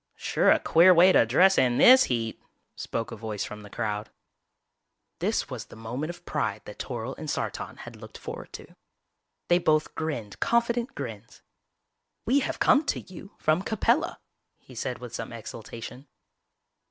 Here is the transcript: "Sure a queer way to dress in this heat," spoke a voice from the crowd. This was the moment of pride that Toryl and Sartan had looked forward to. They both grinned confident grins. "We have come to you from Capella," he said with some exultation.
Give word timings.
"Sure 0.15 0.49
a 0.49 0.57
queer 0.57 0.95
way 0.95 1.11
to 1.11 1.27
dress 1.27 1.59
in 1.59 1.77
this 1.77 2.05
heat," 2.05 2.41
spoke 2.75 3.11
a 3.11 3.15
voice 3.15 3.43
from 3.43 3.61
the 3.61 3.69
crowd. 3.69 4.09
This 5.19 5.47
was 5.47 5.65
the 5.65 5.75
moment 5.75 6.09
of 6.09 6.25
pride 6.25 6.63
that 6.65 6.79
Toryl 6.79 7.13
and 7.19 7.29
Sartan 7.29 7.77
had 7.77 7.95
looked 7.97 8.17
forward 8.17 8.51
to. 8.53 8.75
They 9.47 9.59
both 9.59 9.93
grinned 9.93 10.39
confident 10.39 10.95
grins. 10.95 11.43
"We 12.25 12.39
have 12.39 12.57
come 12.57 12.83
to 12.85 13.01
you 13.01 13.35
from 13.37 13.61
Capella," 13.61 14.19
he 14.57 14.73
said 14.73 14.97
with 14.97 15.13
some 15.13 15.31
exultation. 15.31 16.07